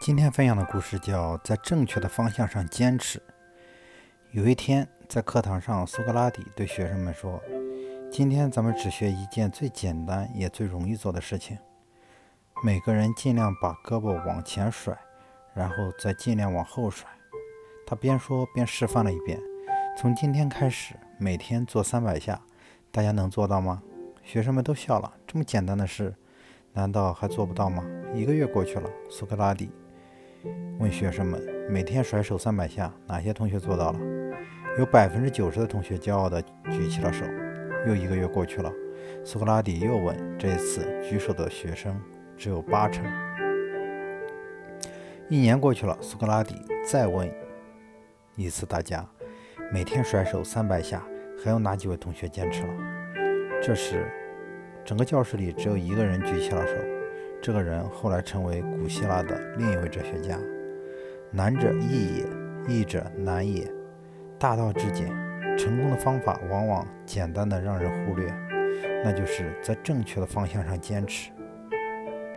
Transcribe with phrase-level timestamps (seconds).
[0.00, 3.18] 今天分享的故事叫《在正确的方向上坚持》。
[4.30, 7.42] 有一天，在课堂上，苏格拉底对学生们说
[8.10, 11.58] ：“今天咱们只学一件最简单也最容易做的事情。
[12.62, 14.96] 每个人尽量把胳膊往前甩，
[15.52, 17.06] 然后再尽量往后甩。”
[17.84, 19.38] 他边说边示范了一遍
[19.98, 22.40] ：“从今天开始，每天做三百下，
[22.92, 23.82] 大家能做到吗？”
[24.22, 25.12] 学生们都笑了。
[25.26, 26.14] 这么简单的事，
[26.72, 27.84] 难道还做不到吗？
[28.14, 29.70] 一个月过去了，苏格拉底
[30.78, 33.98] 问学生们：“每天甩手三百下，哪些同学做到了？”
[34.78, 36.40] 有百分之九十的同学骄傲地
[36.70, 37.24] 举起了手。
[37.86, 38.72] 又一个月过去了，
[39.24, 42.00] 苏格拉底又问：“这次举手的学生
[42.36, 43.04] 只有八成。”
[45.28, 46.54] 一年过去了，苏格拉底
[46.86, 47.28] 再问
[48.36, 49.04] 一次大家
[49.72, 51.02] ：“每天甩手三百下，
[51.42, 52.68] 还有哪几位同学坚持了？”
[53.60, 54.06] 这时，
[54.84, 56.74] 整个教室里只有一个人举起了手。
[57.40, 60.38] 这个人后来成为古希腊的另一位哲学家。
[61.30, 62.26] 难者易也，
[62.66, 63.70] 易者难也。
[64.38, 65.08] 大道至简，
[65.56, 68.32] 成功的方法往往简单的让人忽略。
[69.04, 71.30] 那就是在正确的方向上坚持。